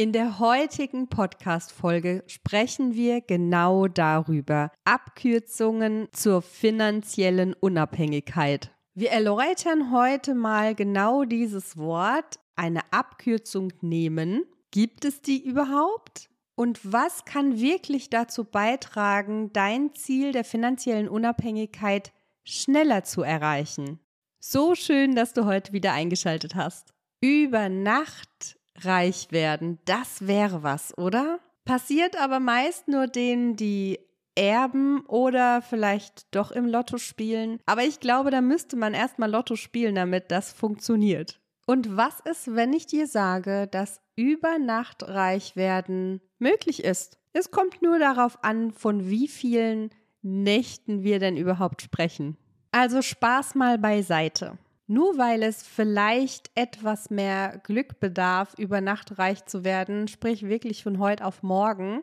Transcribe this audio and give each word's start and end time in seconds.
In 0.00 0.12
der 0.12 0.38
heutigen 0.38 1.08
Podcast-Folge 1.08 2.24
sprechen 2.26 2.94
wir 2.94 3.20
genau 3.20 3.86
darüber. 3.86 4.72
Abkürzungen 4.86 6.08
zur 6.10 6.40
finanziellen 6.40 7.52
Unabhängigkeit. 7.52 8.70
Wir 8.94 9.10
erläutern 9.10 9.92
heute 9.92 10.34
mal 10.34 10.74
genau 10.74 11.24
dieses 11.24 11.76
Wort, 11.76 12.40
eine 12.56 12.80
Abkürzung 12.90 13.74
nehmen. 13.82 14.46
Gibt 14.70 15.04
es 15.04 15.20
die 15.20 15.44
überhaupt? 15.44 16.30
Und 16.54 16.80
was 16.82 17.26
kann 17.26 17.60
wirklich 17.60 18.08
dazu 18.08 18.44
beitragen, 18.44 19.52
dein 19.52 19.94
Ziel 19.94 20.32
der 20.32 20.44
finanziellen 20.44 21.10
Unabhängigkeit 21.10 22.10
schneller 22.42 23.04
zu 23.04 23.20
erreichen? 23.20 24.00
So 24.38 24.74
schön, 24.74 25.14
dass 25.14 25.34
du 25.34 25.44
heute 25.44 25.74
wieder 25.74 25.92
eingeschaltet 25.92 26.54
hast. 26.54 26.94
Über 27.20 27.68
Nacht 27.68 28.56
reich 28.76 29.28
werden, 29.30 29.78
das 29.84 30.26
wäre 30.26 30.62
was, 30.62 30.96
oder? 30.96 31.40
Passiert 31.64 32.20
aber 32.20 32.40
meist 32.40 32.88
nur 32.88 33.06
denen, 33.06 33.56
die 33.56 33.98
erben 34.34 35.04
oder 35.06 35.60
vielleicht 35.62 36.34
doch 36.34 36.50
im 36.50 36.66
Lotto 36.66 36.98
spielen. 36.98 37.60
Aber 37.66 37.82
ich 37.82 38.00
glaube, 38.00 38.30
da 38.30 38.40
müsste 38.40 38.76
man 38.76 38.94
erstmal 38.94 39.30
Lotto 39.30 39.56
spielen, 39.56 39.94
damit 39.94 40.30
das 40.30 40.52
funktioniert. 40.52 41.40
Und 41.66 41.96
was 41.96 42.20
ist, 42.20 42.54
wenn 42.54 42.72
ich 42.72 42.86
dir 42.86 43.06
sage, 43.06 43.68
dass 43.70 44.00
über 44.16 44.58
Nacht 44.58 45.06
reich 45.06 45.56
werden 45.56 46.20
möglich 46.38 46.82
ist? 46.82 47.18
Es 47.32 47.50
kommt 47.50 47.82
nur 47.82 47.98
darauf 47.98 48.42
an, 48.42 48.72
von 48.72 49.08
wie 49.08 49.28
vielen 49.28 49.90
Nächten 50.22 51.02
wir 51.02 51.18
denn 51.18 51.36
überhaupt 51.36 51.82
sprechen. 51.82 52.36
Also 52.72 53.02
Spaß 53.02 53.54
mal 53.54 53.78
beiseite. 53.78 54.58
Nur 54.92 55.18
weil 55.18 55.44
es 55.44 55.62
vielleicht 55.62 56.50
etwas 56.56 57.10
mehr 57.10 57.60
Glück 57.62 58.00
bedarf, 58.00 58.54
über 58.58 58.80
Nacht 58.80 59.20
reich 59.20 59.44
zu 59.44 59.62
werden, 59.62 60.08
sprich 60.08 60.48
wirklich 60.48 60.82
von 60.82 60.98
heute 60.98 61.24
auf 61.24 61.44
morgen, 61.44 62.02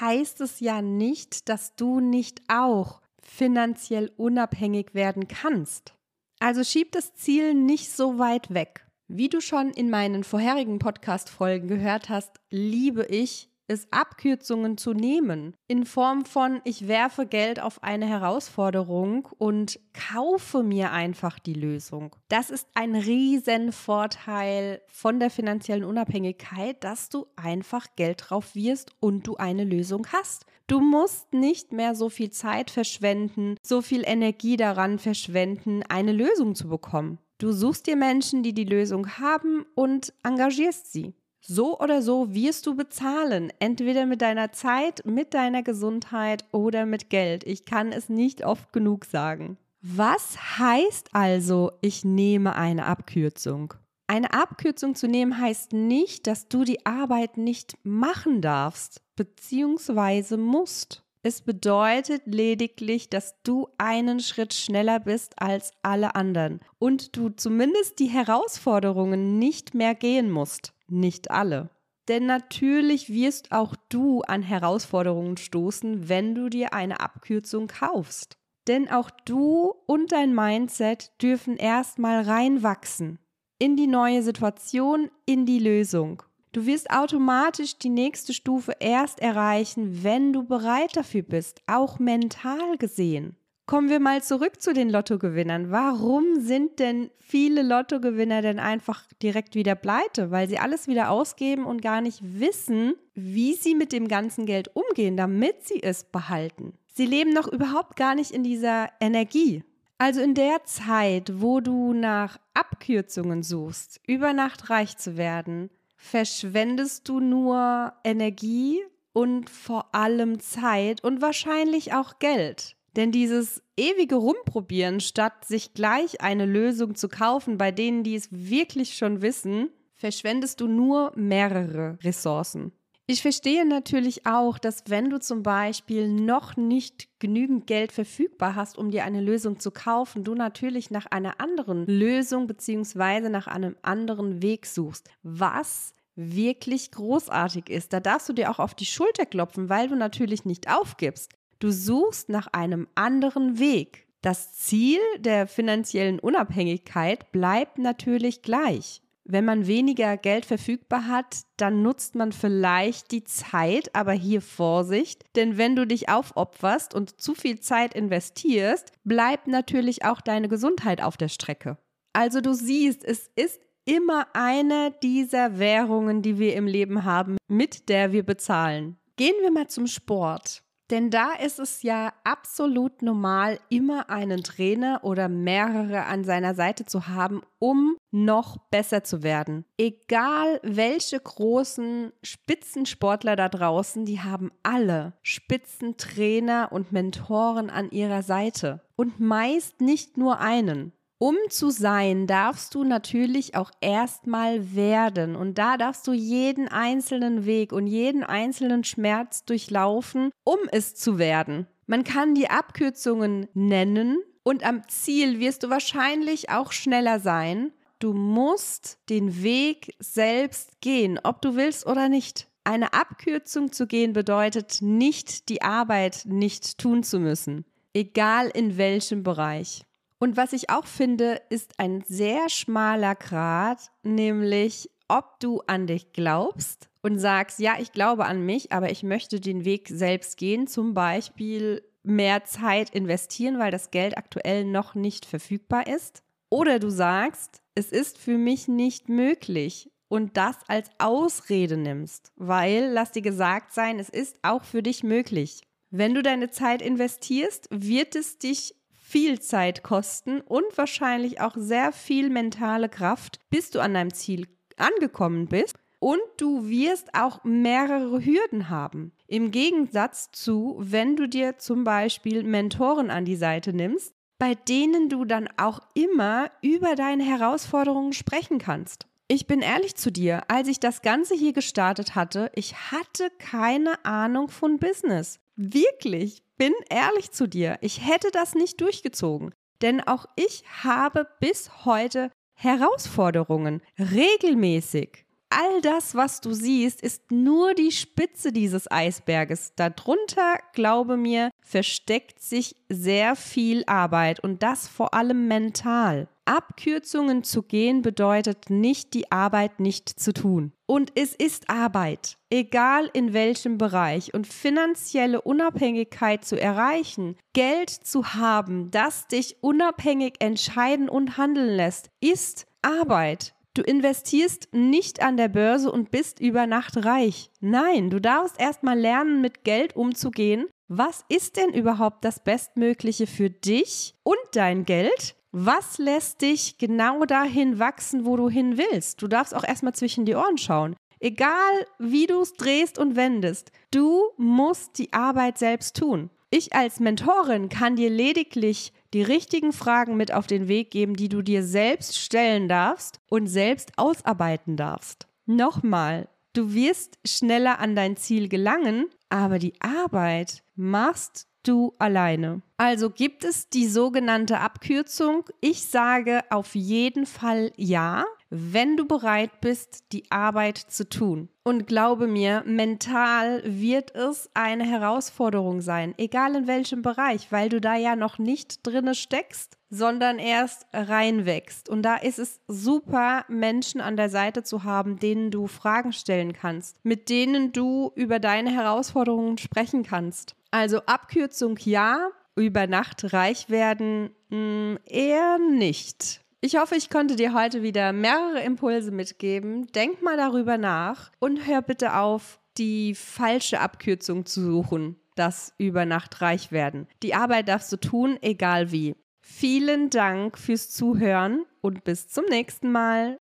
heißt 0.00 0.40
es 0.40 0.58
ja 0.60 0.80
nicht, 0.80 1.50
dass 1.50 1.76
du 1.76 2.00
nicht 2.00 2.40
auch 2.48 3.02
finanziell 3.20 4.10
unabhängig 4.16 4.94
werden 4.94 5.28
kannst. 5.28 5.92
Also 6.40 6.64
schieb 6.64 6.92
das 6.92 7.14
Ziel 7.14 7.52
nicht 7.52 7.90
so 7.90 8.18
weit 8.18 8.54
weg. 8.54 8.86
Wie 9.08 9.28
du 9.28 9.42
schon 9.42 9.68
in 9.68 9.90
meinen 9.90 10.24
vorherigen 10.24 10.78
Podcast-Folgen 10.78 11.68
gehört 11.68 12.08
hast, 12.08 12.40
liebe 12.48 13.04
ich 13.04 13.50
ist 13.72 13.92
Abkürzungen 13.92 14.78
zu 14.78 14.92
nehmen. 14.92 15.54
In 15.66 15.84
Form 15.84 16.24
von, 16.24 16.60
ich 16.64 16.86
werfe 16.86 17.26
Geld 17.26 17.60
auf 17.60 17.82
eine 17.82 18.06
Herausforderung 18.06 19.28
und 19.38 19.80
kaufe 19.92 20.62
mir 20.62 20.92
einfach 20.92 21.38
die 21.38 21.54
Lösung. 21.54 22.14
Das 22.28 22.50
ist 22.50 22.68
ein 22.74 22.94
Riesenvorteil 22.94 24.82
von 24.88 25.18
der 25.18 25.30
finanziellen 25.30 25.84
Unabhängigkeit, 25.84 26.84
dass 26.84 27.08
du 27.08 27.26
einfach 27.36 27.86
Geld 27.96 28.24
drauf 28.28 28.54
wirst 28.54 28.92
und 29.00 29.26
du 29.26 29.36
eine 29.36 29.64
Lösung 29.64 30.06
hast. 30.12 30.46
Du 30.66 30.80
musst 30.80 31.32
nicht 31.32 31.72
mehr 31.72 31.94
so 31.94 32.08
viel 32.08 32.30
Zeit 32.30 32.70
verschwenden, 32.70 33.56
so 33.62 33.82
viel 33.82 34.04
Energie 34.06 34.56
daran 34.56 34.98
verschwenden, 34.98 35.82
eine 35.88 36.12
Lösung 36.12 36.54
zu 36.54 36.68
bekommen. 36.68 37.18
Du 37.38 37.50
suchst 37.52 37.86
dir 37.88 37.96
Menschen, 37.96 38.42
die 38.42 38.54
die 38.54 38.64
Lösung 38.64 39.18
haben 39.18 39.66
und 39.74 40.12
engagierst 40.22 40.92
sie. 40.92 41.14
So 41.44 41.76
oder 41.80 42.02
so 42.02 42.32
wirst 42.32 42.66
du 42.68 42.76
bezahlen, 42.76 43.52
entweder 43.58 44.06
mit 44.06 44.22
deiner 44.22 44.52
Zeit, 44.52 45.04
mit 45.04 45.34
deiner 45.34 45.64
Gesundheit 45.64 46.44
oder 46.52 46.86
mit 46.86 47.10
Geld. 47.10 47.42
Ich 47.44 47.64
kann 47.64 47.90
es 47.90 48.08
nicht 48.08 48.44
oft 48.44 48.72
genug 48.72 49.04
sagen. 49.04 49.58
Was 49.80 50.58
heißt 50.60 51.08
also, 51.12 51.72
ich 51.80 52.04
nehme 52.04 52.54
eine 52.54 52.86
Abkürzung? 52.86 53.74
Eine 54.06 54.32
Abkürzung 54.32 54.94
zu 54.94 55.08
nehmen 55.08 55.36
heißt 55.36 55.72
nicht, 55.72 56.28
dass 56.28 56.46
du 56.46 56.62
die 56.62 56.86
Arbeit 56.86 57.36
nicht 57.36 57.76
machen 57.82 58.40
darfst, 58.40 59.02
beziehungsweise 59.16 60.36
musst. 60.36 61.02
Es 61.24 61.40
bedeutet 61.40 62.22
lediglich, 62.26 63.10
dass 63.10 63.34
du 63.42 63.66
einen 63.78 64.20
Schritt 64.20 64.54
schneller 64.54 65.00
bist 65.00 65.42
als 65.42 65.72
alle 65.82 66.14
anderen 66.14 66.60
und 66.78 67.16
du 67.16 67.30
zumindest 67.30 67.98
die 67.98 68.08
Herausforderungen 68.08 69.40
nicht 69.40 69.74
mehr 69.74 69.96
gehen 69.96 70.30
musst 70.30 70.71
nicht 70.88 71.30
alle. 71.30 71.70
Denn 72.08 72.26
natürlich 72.26 73.10
wirst 73.10 73.52
auch 73.52 73.76
du 73.88 74.22
an 74.22 74.42
Herausforderungen 74.42 75.36
stoßen, 75.36 76.08
wenn 76.08 76.34
du 76.34 76.48
dir 76.48 76.74
eine 76.74 77.00
Abkürzung 77.00 77.68
kaufst. 77.68 78.36
Denn 78.66 78.88
auch 78.88 79.10
du 79.24 79.74
und 79.86 80.12
dein 80.12 80.34
Mindset 80.34 81.12
dürfen 81.20 81.56
erstmal 81.56 82.22
reinwachsen 82.22 83.18
in 83.58 83.76
die 83.76 83.86
neue 83.86 84.24
Situation, 84.24 85.08
in 85.24 85.46
die 85.46 85.60
Lösung. 85.60 86.22
Du 86.52 86.66
wirst 86.66 86.90
automatisch 86.90 87.78
die 87.78 87.90
nächste 87.90 88.34
Stufe 88.34 88.74
erst 88.80 89.20
erreichen, 89.20 90.02
wenn 90.02 90.32
du 90.32 90.44
bereit 90.44 90.96
dafür 90.96 91.22
bist, 91.22 91.62
auch 91.66 91.98
mental 91.98 92.76
gesehen. 92.76 93.36
Kommen 93.64 93.88
wir 93.88 94.00
mal 94.00 94.22
zurück 94.22 94.60
zu 94.60 94.74
den 94.74 94.90
Lottogewinnern. 94.90 95.70
Warum 95.70 96.40
sind 96.40 96.80
denn 96.80 97.10
viele 97.20 97.62
Lottogewinner 97.62 98.42
denn 98.42 98.58
einfach 98.58 99.04
direkt 99.22 99.54
wieder 99.54 99.76
pleite? 99.76 100.30
Weil 100.32 100.48
sie 100.48 100.58
alles 100.58 100.88
wieder 100.88 101.10
ausgeben 101.10 101.64
und 101.64 101.80
gar 101.80 102.00
nicht 102.00 102.20
wissen, 102.22 102.94
wie 103.14 103.54
sie 103.54 103.74
mit 103.74 103.92
dem 103.92 104.08
ganzen 104.08 104.46
Geld 104.46 104.74
umgehen, 104.74 105.16
damit 105.16 105.62
sie 105.62 105.80
es 105.82 106.04
behalten. 106.04 106.74
Sie 106.88 107.06
leben 107.06 107.32
noch 107.32 107.46
überhaupt 107.46 107.96
gar 107.96 108.14
nicht 108.16 108.32
in 108.32 108.42
dieser 108.42 108.90
Energie. 109.00 109.62
Also 109.96 110.20
in 110.20 110.34
der 110.34 110.64
Zeit, 110.64 111.40
wo 111.40 111.60
du 111.60 111.92
nach 111.92 112.38
Abkürzungen 112.54 113.44
suchst, 113.44 114.00
über 114.06 114.32
Nacht 114.32 114.68
reich 114.68 114.96
zu 114.96 115.16
werden, 115.16 115.70
verschwendest 115.96 117.08
du 117.08 117.20
nur 117.20 117.92
Energie 118.02 118.80
und 119.12 119.48
vor 119.48 119.94
allem 119.94 120.40
Zeit 120.40 121.04
und 121.04 121.22
wahrscheinlich 121.22 121.94
auch 121.94 122.18
Geld. 122.18 122.76
Denn 122.96 123.10
dieses 123.10 123.62
ewige 123.76 124.16
Rumprobieren, 124.16 125.00
statt 125.00 125.44
sich 125.46 125.74
gleich 125.74 126.20
eine 126.20 126.44
Lösung 126.44 126.94
zu 126.94 127.08
kaufen, 127.08 127.56
bei 127.56 127.72
denen, 127.72 128.04
die 128.04 128.14
es 128.14 128.28
wirklich 128.30 128.96
schon 128.96 129.22
wissen, 129.22 129.70
verschwendest 129.94 130.60
du 130.60 130.66
nur 130.66 131.12
mehrere 131.16 131.98
Ressourcen. 132.02 132.72
Ich 133.06 133.20
verstehe 133.20 133.66
natürlich 133.66 134.26
auch, 134.26 134.58
dass 134.58 134.84
wenn 134.86 135.10
du 135.10 135.18
zum 135.18 135.42
Beispiel 135.42 136.08
noch 136.08 136.56
nicht 136.56 137.08
genügend 137.18 137.66
Geld 137.66 137.92
verfügbar 137.92 138.54
hast, 138.54 138.78
um 138.78 138.90
dir 138.90 139.04
eine 139.04 139.20
Lösung 139.20 139.58
zu 139.58 139.70
kaufen, 139.70 140.22
du 140.22 140.34
natürlich 140.34 140.90
nach 140.90 141.06
einer 141.06 141.40
anderen 141.40 141.84
Lösung 141.86 142.46
bzw. 142.46 143.28
nach 143.28 143.48
einem 143.48 143.76
anderen 143.82 144.40
Weg 144.40 144.66
suchst, 144.66 145.10
was 145.22 145.92
wirklich 146.14 146.92
großartig 146.92 147.68
ist. 147.68 147.92
Da 147.92 148.00
darfst 148.00 148.28
du 148.28 148.32
dir 148.32 148.50
auch 148.50 148.60
auf 148.60 148.74
die 148.74 148.86
Schulter 148.86 149.26
klopfen, 149.26 149.68
weil 149.68 149.88
du 149.88 149.96
natürlich 149.96 150.44
nicht 150.44 150.72
aufgibst. 150.72 151.32
Du 151.62 151.70
suchst 151.70 152.28
nach 152.28 152.48
einem 152.48 152.88
anderen 152.96 153.60
Weg. 153.60 154.08
Das 154.20 154.52
Ziel 154.52 154.98
der 155.20 155.46
finanziellen 155.46 156.18
Unabhängigkeit 156.18 157.30
bleibt 157.30 157.78
natürlich 157.78 158.42
gleich. 158.42 159.00
Wenn 159.22 159.44
man 159.44 159.68
weniger 159.68 160.16
Geld 160.16 160.44
verfügbar 160.44 161.06
hat, 161.06 161.42
dann 161.56 161.82
nutzt 161.82 162.16
man 162.16 162.32
vielleicht 162.32 163.12
die 163.12 163.22
Zeit, 163.22 163.94
aber 163.94 164.10
hier 164.10 164.42
Vorsicht, 164.42 165.22
denn 165.36 165.56
wenn 165.56 165.76
du 165.76 165.86
dich 165.86 166.08
aufopferst 166.08 166.94
und 166.96 167.20
zu 167.20 167.32
viel 167.32 167.60
Zeit 167.60 167.94
investierst, 167.94 168.90
bleibt 169.04 169.46
natürlich 169.46 170.04
auch 170.04 170.20
deine 170.20 170.48
Gesundheit 170.48 171.00
auf 171.00 171.16
der 171.16 171.28
Strecke. 171.28 171.78
Also 172.12 172.40
du 172.40 172.54
siehst, 172.54 173.04
es 173.04 173.30
ist 173.36 173.60
immer 173.84 174.26
eine 174.32 174.92
dieser 175.00 175.60
Währungen, 175.60 176.22
die 176.22 176.40
wir 176.40 176.56
im 176.56 176.66
Leben 176.66 177.04
haben, 177.04 177.36
mit 177.46 177.88
der 177.88 178.10
wir 178.10 178.24
bezahlen. 178.24 178.96
Gehen 179.14 179.36
wir 179.42 179.52
mal 179.52 179.68
zum 179.68 179.86
Sport. 179.86 180.64
Denn 180.92 181.08
da 181.08 181.32
ist 181.32 181.58
es 181.58 181.82
ja 181.82 182.12
absolut 182.22 183.00
normal, 183.00 183.58
immer 183.70 184.10
einen 184.10 184.42
Trainer 184.42 185.00
oder 185.04 185.30
mehrere 185.30 186.04
an 186.04 186.22
seiner 186.22 186.54
Seite 186.54 186.84
zu 186.84 187.08
haben, 187.08 187.40
um 187.58 187.96
noch 188.10 188.58
besser 188.70 189.02
zu 189.02 189.22
werden. 189.22 189.64
Egal 189.78 190.60
welche 190.62 191.18
großen 191.18 192.12
Spitzensportler 192.22 193.36
da 193.36 193.48
draußen, 193.48 194.04
die 194.04 194.20
haben 194.20 194.52
alle 194.62 195.14
Spitzentrainer 195.22 196.68
und 196.72 196.92
Mentoren 196.92 197.70
an 197.70 197.90
ihrer 197.90 198.22
Seite. 198.22 198.82
Und 198.94 199.18
meist 199.18 199.80
nicht 199.80 200.18
nur 200.18 200.40
einen. 200.40 200.92
Um 201.22 201.36
zu 201.50 201.70
sein, 201.70 202.26
darfst 202.26 202.74
du 202.74 202.82
natürlich 202.82 203.54
auch 203.54 203.70
erstmal 203.80 204.74
werden. 204.74 205.36
Und 205.36 205.56
da 205.56 205.76
darfst 205.76 206.08
du 206.08 206.12
jeden 206.12 206.66
einzelnen 206.66 207.46
Weg 207.46 207.72
und 207.72 207.86
jeden 207.86 208.24
einzelnen 208.24 208.82
Schmerz 208.82 209.44
durchlaufen, 209.44 210.32
um 210.42 210.58
es 210.72 210.96
zu 210.96 211.20
werden. 211.20 211.68
Man 211.86 212.02
kann 212.02 212.34
die 212.34 212.50
Abkürzungen 212.50 213.46
nennen 213.54 214.18
und 214.42 214.66
am 214.66 214.82
Ziel 214.88 215.38
wirst 215.38 215.62
du 215.62 215.70
wahrscheinlich 215.70 216.50
auch 216.50 216.72
schneller 216.72 217.20
sein. 217.20 217.70
Du 218.00 218.14
musst 218.14 218.98
den 219.08 219.44
Weg 219.44 219.94
selbst 220.00 220.80
gehen, 220.80 221.20
ob 221.22 221.40
du 221.40 221.54
willst 221.54 221.86
oder 221.86 222.08
nicht. 222.08 222.48
Eine 222.64 222.94
Abkürzung 222.94 223.70
zu 223.70 223.86
gehen 223.86 224.12
bedeutet 224.12 224.78
nicht, 224.82 225.48
die 225.50 225.62
Arbeit 225.62 226.22
nicht 226.24 226.78
tun 226.78 227.04
zu 227.04 227.20
müssen, 227.20 227.64
egal 227.94 228.48
in 228.52 228.76
welchem 228.76 229.22
Bereich. 229.22 229.84
Und 230.22 230.36
was 230.36 230.52
ich 230.52 230.70
auch 230.70 230.86
finde, 230.86 231.42
ist 231.50 231.80
ein 231.80 232.04
sehr 232.06 232.48
schmaler 232.48 233.16
Grad, 233.16 233.90
nämlich 234.04 234.88
ob 235.08 235.40
du 235.40 235.62
an 235.66 235.88
dich 235.88 236.12
glaubst 236.12 236.88
und 237.02 237.18
sagst, 237.18 237.58
ja, 237.58 237.74
ich 237.80 237.90
glaube 237.90 238.24
an 238.26 238.46
mich, 238.46 238.70
aber 238.70 238.92
ich 238.92 239.02
möchte 239.02 239.40
den 239.40 239.64
Weg 239.64 239.88
selbst 239.88 240.36
gehen, 240.36 240.68
zum 240.68 240.94
Beispiel 240.94 241.82
mehr 242.04 242.44
Zeit 242.44 242.90
investieren, 242.90 243.58
weil 243.58 243.72
das 243.72 243.90
Geld 243.90 244.16
aktuell 244.16 244.64
noch 244.64 244.94
nicht 244.94 245.26
verfügbar 245.26 245.88
ist. 245.88 246.22
Oder 246.50 246.78
du 246.78 246.88
sagst, 246.88 247.60
es 247.74 247.90
ist 247.90 248.16
für 248.16 248.38
mich 248.38 248.68
nicht 248.68 249.08
möglich 249.08 249.90
und 250.06 250.36
das 250.36 250.54
als 250.68 250.88
Ausrede 250.98 251.76
nimmst, 251.76 252.30
weil, 252.36 252.92
lass 252.92 253.10
dir 253.10 253.22
gesagt 253.22 253.74
sein, 253.74 253.98
es 253.98 254.08
ist 254.08 254.38
auch 254.42 254.62
für 254.62 254.84
dich 254.84 255.02
möglich. 255.02 255.62
Wenn 255.90 256.14
du 256.14 256.22
deine 256.22 256.48
Zeit 256.48 256.80
investierst, 256.80 257.66
wird 257.72 258.14
es 258.14 258.38
dich 258.38 258.76
viel 259.12 259.40
Zeit 259.40 259.82
kosten 259.82 260.40
und 260.40 260.64
wahrscheinlich 260.76 261.40
auch 261.42 261.54
sehr 261.54 261.92
viel 261.92 262.30
mentale 262.30 262.88
Kraft, 262.88 263.38
bis 263.50 263.70
du 263.70 263.80
an 263.80 263.92
deinem 263.92 264.14
Ziel 264.14 264.46
angekommen 264.78 265.48
bist. 265.48 265.76
Und 265.98 266.20
du 266.38 266.66
wirst 266.68 267.14
auch 267.14 267.44
mehrere 267.44 268.24
Hürden 268.24 268.70
haben. 268.70 269.12
Im 269.28 269.52
Gegensatz 269.52 270.32
zu, 270.32 270.76
wenn 270.80 271.14
du 271.14 271.28
dir 271.28 271.58
zum 271.58 271.84
Beispiel 271.84 272.42
Mentoren 272.42 273.10
an 273.10 273.24
die 273.24 273.36
Seite 273.36 273.72
nimmst, 273.72 274.12
bei 274.38 274.56
denen 274.56 275.08
du 275.08 275.24
dann 275.24 275.48
auch 275.58 275.78
immer 275.94 276.50
über 276.62 276.96
deine 276.96 277.22
Herausforderungen 277.22 278.14
sprechen 278.14 278.58
kannst. 278.58 279.06
Ich 279.28 279.46
bin 279.46 279.60
ehrlich 279.60 279.94
zu 279.94 280.10
dir, 280.10 280.42
als 280.48 280.66
ich 280.66 280.80
das 280.80 281.02
Ganze 281.02 281.34
hier 281.34 281.52
gestartet 281.52 282.16
hatte, 282.16 282.50
ich 282.54 282.74
hatte 282.90 283.30
keine 283.38 284.04
Ahnung 284.04 284.48
von 284.48 284.78
Business. 284.78 285.38
Wirklich, 285.54 286.42
bin 286.62 286.74
ehrlich 286.90 287.32
zu 287.32 287.48
dir, 287.48 287.76
ich 287.80 288.06
hätte 288.06 288.30
das 288.30 288.54
nicht 288.54 288.80
durchgezogen. 288.80 289.52
Denn 289.80 290.00
auch 290.00 290.26
ich 290.36 290.62
habe 290.84 291.26
bis 291.40 291.84
heute 291.84 292.30
Herausforderungen, 292.54 293.82
regelmäßig. 293.98 295.24
All 295.54 295.82
das, 295.82 296.14
was 296.14 296.40
du 296.40 296.54
siehst, 296.54 297.02
ist 297.02 297.30
nur 297.30 297.74
die 297.74 297.92
Spitze 297.92 298.52
dieses 298.52 298.90
Eisberges. 298.90 299.74
Darunter, 299.76 300.58
glaube 300.72 301.18
mir, 301.18 301.50
versteckt 301.60 302.40
sich 302.40 302.74
sehr 302.88 303.36
viel 303.36 303.84
Arbeit 303.86 304.40
und 304.40 304.62
das 304.62 304.88
vor 304.88 305.12
allem 305.12 305.48
mental. 305.48 306.28
Abkürzungen 306.46 307.44
zu 307.44 307.62
gehen 307.62 308.00
bedeutet 308.00 308.70
nicht, 308.70 309.12
die 309.12 309.30
Arbeit 309.30 309.78
nicht 309.78 310.08
zu 310.08 310.32
tun. 310.32 310.72
Und 310.86 311.12
es 311.16 311.34
ist 311.34 311.68
Arbeit, 311.68 312.38
egal 312.48 313.10
in 313.12 313.34
welchem 313.34 313.76
Bereich. 313.76 314.32
Und 314.32 314.46
finanzielle 314.46 315.42
Unabhängigkeit 315.42 316.46
zu 316.46 316.58
erreichen, 316.58 317.36
Geld 317.52 317.90
zu 317.90 318.34
haben, 318.34 318.90
das 318.90 319.28
dich 319.28 319.56
unabhängig 319.60 320.36
entscheiden 320.40 321.10
und 321.10 321.36
handeln 321.36 321.76
lässt, 321.76 322.08
ist 322.20 322.66
Arbeit. 322.80 323.54
Du 323.74 323.80
investierst 323.80 324.68
nicht 324.72 325.22
an 325.22 325.38
der 325.38 325.48
Börse 325.48 325.90
und 325.90 326.10
bist 326.10 326.40
über 326.40 326.66
Nacht 326.66 327.06
reich. 327.06 327.50
Nein, 327.60 328.10
du 328.10 328.20
darfst 328.20 328.60
erstmal 328.60 328.98
lernen, 328.98 329.40
mit 329.40 329.64
Geld 329.64 329.96
umzugehen. 329.96 330.66
Was 330.88 331.24
ist 331.30 331.56
denn 331.56 331.70
überhaupt 331.70 332.22
das 332.22 332.44
Bestmögliche 332.44 333.26
für 333.26 333.48
dich 333.48 334.14
und 334.24 334.36
dein 334.52 334.84
Geld? 334.84 335.36
Was 335.52 335.96
lässt 335.96 336.42
dich 336.42 336.76
genau 336.76 337.24
dahin 337.24 337.78
wachsen, 337.78 338.26
wo 338.26 338.36
du 338.36 338.50
hin 338.50 338.76
willst? 338.76 339.22
Du 339.22 339.28
darfst 339.28 339.54
auch 339.54 339.64
erstmal 339.64 339.94
zwischen 339.94 340.26
die 340.26 340.34
Ohren 340.34 340.58
schauen. 340.58 340.94
Egal, 341.18 341.86
wie 341.98 342.26
du 342.26 342.40
es 342.40 342.52
drehst 342.52 342.98
und 342.98 343.16
wendest, 343.16 343.72
du 343.90 344.22
musst 344.36 344.98
die 344.98 345.14
Arbeit 345.14 345.56
selbst 345.56 345.96
tun. 345.96 346.28
Ich 346.50 346.74
als 346.74 347.00
Mentorin 347.00 347.70
kann 347.70 347.96
dir 347.96 348.10
lediglich 348.10 348.92
die 349.12 349.22
richtigen 349.22 349.72
Fragen 349.72 350.16
mit 350.16 350.32
auf 350.32 350.46
den 350.46 350.68
Weg 350.68 350.90
geben, 350.90 351.14
die 351.14 351.28
du 351.28 351.42
dir 351.42 351.62
selbst 351.62 352.18
stellen 352.18 352.68
darfst 352.68 353.20
und 353.28 353.46
selbst 353.46 353.92
ausarbeiten 353.96 354.76
darfst. 354.76 355.26
Nochmal, 355.46 356.28
du 356.52 356.72
wirst 356.74 357.18
schneller 357.24 357.78
an 357.78 357.94
dein 357.94 358.16
Ziel 358.16 358.48
gelangen, 358.48 359.06
aber 359.28 359.58
die 359.58 359.74
Arbeit 359.80 360.62
machst 360.74 361.46
du 361.62 361.92
alleine. 361.98 362.62
Also 362.76 363.10
gibt 363.10 363.44
es 363.44 363.68
die 363.68 363.86
sogenannte 363.86 364.58
Abkürzung. 364.58 365.44
Ich 365.60 365.86
sage 365.86 366.40
auf 366.50 366.74
jeden 366.74 367.26
Fall 367.26 367.72
ja, 367.76 368.24
wenn 368.54 368.98
du 368.98 369.06
bereit 369.06 369.62
bist, 369.62 370.12
die 370.12 370.30
Arbeit 370.30 370.76
zu 370.76 371.08
tun. 371.08 371.48
Und 371.62 371.86
glaube 371.86 372.26
mir, 372.26 372.62
mental 372.66 373.62
wird 373.64 374.14
es 374.14 374.50
eine 374.52 374.84
Herausforderung 374.84 375.80
sein, 375.80 376.12
egal 376.18 376.54
in 376.54 376.66
welchem 376.66 377.00
Bereich, 377.00 377.50
weil 377.50 377.70
du 377.70 377.80
da 377.80 377.96
ja 377.96 378.14
noch 378.14 378.38
nicht 378.38 378.86
drinne 378.86 379.14
steckst, 379.14 379.78
sondern 379.88 380.38
erst 380.38 380.86
reinwächst. 380.92 381.88
Und 381.88 382.02
da 382.02 382.16
ist 382.16 382.38
es 382.38 382.60
super, 382.68 383.46
Menschen 383.48 384.02
an 384.02 384.18
der 384.18 384.28
Seite 384.28 384.62
zu 384.62 384.84
haben, 384.84 385.18
denen 385.18 385.50
du 385.50 385.66
Fragen 385.66 386.12
stellen 386.12 386.52
kannst, 386.52 387.02
mit 387.04 387.30
denen 387.30 387.72
du 387.72 388.12
über 388.16 388.38
deine 388.38 388.70
Herausforderungen 388.70 389.56
sprechen 389.56 390.02
kannst. 390.02 390.56
Also 390.70 390.98
Abkürzung 391.06 391.78
ja, 391.84 392.28
über 392.54 392.86
Nacht 392.86 393.32
reich 393.32 393.70
werden 393.70 394.30
mh, 394.50 394.56
hm, 394.58 394.98
eher 395.06 395.58
nicht. 395.58 396.41
Ich 396.64 396.76
hoffe, 396.76 396.94
ich 396.94 397.10
konnte 397.10 397.34
dir 397.34 397.54
heute 397.54 397.82
wieder 397.82 398.12
mehrere 398.12 398.62
Impulse 398.62 399.10
mitgeben. 399.10 399.88
Denk 399.96 400.22
mal 400.22 400.36
darüber 400.36 400.78
nach 400.78 401.32
und 401.40 401.66
hör 401.66 401.82
bitte 401.82 402.14
auf, 402.14 402.60
die 402.78 403.16
falsche 403.16 403.80
Abkürzung 403.80 404.46
zu 404.46 404.62
suchen, 404.62 405.16
das 405.34 405.74
über 405.76 406.06
Nacht 406.06 406.40
reich 406.40 406.70
werden. 406.70 407.08
Die 407.24 407.34
Arbeit 407.34 407.66
darfst 407.66 407.90
du 407.90 407.96
tun, 407.96 408.38
egal 408.42 408.92
wie. 408.92 409.16
Vielen 409.40 410.08
Dank 410.08 410.56
fürs 410.56 410.88
Zuhören 410.90 411.64
und 411.80 412.04
bis 412.04 412.28
zum 412.28 412.44
nächsten 412.44 412.92
Mal. 412.92 413.38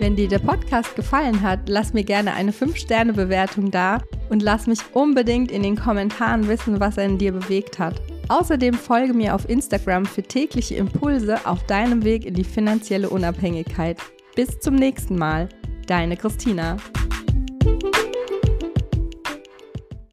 Wenn 0.00 0.16
dir 0.16 0.28
der 0.28 0.40
Podcast 0.40 0.96
gefallen 0.96 1.40
hat, 1.40 1.66
lass 1.66 1.94
mir 1.94 2.04
gerne 2.04 2.34
eine 2.34 2.52
5-Sterne-Bewertung 2.52 3.70
da 3.70 4.02
und 4.28 4.42
lass 4.42 4.66
mich 4.66 4.80
unbedingt 4.92 5.50
in 5.50 5.62
den 5.62 5.76
Kommentaren 5.76 6.46
wissen, 6.46 6.78
was 6.78 6.98
er 6.98 7.06
in 7.06 7.16
dir 7.16 7.32
bewegt 7.32 7.78
hat. 7.78 8.02
Außerdem 8.30 8.74
folge 8.74 9.12
mir 9.12 9.34
auf 9.34 9.48
Instagram 9.48 10.06
für 10.06 10.22
tägliche 10.22 10.76
Impulse 10.76 11.44
auf 11.46 11.66
deinem 11.66 12.04
Weg 12.04 12.24
in 12.24 12.34
die 12.34 12.44
finanzielle 12.44 13.10
Unabhängigkeit. 13.10 13.98
Bis 14.36 14.60
zum 14.60 14.76
nächsten 14.76 15.16
Mal, 15.16 15.48
deine 15.88 16.16
Christina. 16.16 16.76